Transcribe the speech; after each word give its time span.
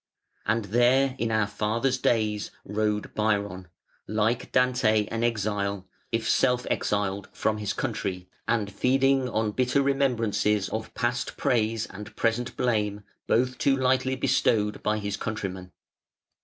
And 0.47 0.65
there, 0.65 1.13
in 1.19 1.29
our 1.29 1.45
fathers' 1.45 1.99
days, 1.99 2.49
rode 2.65 3.13
Byron, 3.13 3.67
like 4.07 4.51
Dante, 4.51 5.05
an 5.11 5.23
exile, 5.23 5.85
if 6.11 6.27
self 6.27 6.65
exiled, 6.71 7.29
from 7.33 7.59
his 7.59 7.71
country, 7.73 8.27
and 8.47 8.73
feeding 8.73 9.29
on 9.29 9.51
bitter 9.51 9.83
remembrances 9.83 10.69
of 10.69 10.91
past 10.95 11.37
praise 11.37 11.85
and 11.85 12.15
present 12.15 12.57
blame, 12.57 13.03
both 13.27 13.59
too 13.59 13.77
lightly 13.77 14.15
bestowed 14.15 14.81
by 14.81 14.97
his 14.97 15.17
countrymen. 15.17 15.71